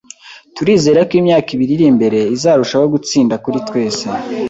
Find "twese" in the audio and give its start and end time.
3.67-4.03